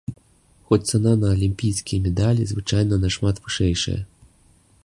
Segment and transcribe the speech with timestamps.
[0.69, 3.99] Хоць цана на алімпійскія медалі звычайна нашмат вышэйшая.